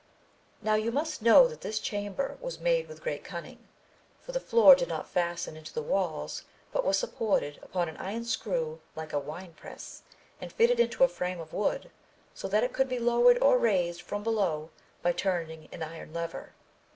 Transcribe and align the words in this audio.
Now 0.63 0.73
you 0.73 0.91
must 0.91 1.21
know 1.21 1.47
that 1.47 1.61
this 1.61 1.77
chamber 1.77 2.35
was 2.41 2.59
made 2.59 2.87
with 2.87 3.03
great 3.03 3.23
cunning, 3.23 3.67
for 4.19 4.31
the 4.31 4.39
floor 4.39 4.73
did 4.73 4.87
not 4.89 5.07
fasten 5.07 5.55
into 5.55 5.71
the 5.71 5.83
walls 5.83 6.43
but 6.71 6.83
was 6.83 6.97
supported 6.97 7.59
upon 7.61 7.87
an 7.87 7.97
iron 7.97 8.25
screw 8.25 8.81
like 8.95 9.13
a 9.13 9.19
wine 9.19 9.53
press, 9.53 10.01
and 10.41 10.51
fitted 10.51 10.79
into 10.79 11.03
a 11.03 11.07
frame 11.07 11.39
of 11.39 11.53
wood, 11.53 11.91
so 12.33 12.47
that 12.47 12.63
it 12.63 12.73
could 12.73 12.89
be 12.89 12.97
lowered 12.97 13.37
or 13.43 13.59
raised 13.59 14.01
from 14.01 14.23
below 14.23 14.71
by 15.03 15.11
turning 15.11 15.69
an 15.71 15.83
iron 15.83 16.11
lever. 16.15 16.53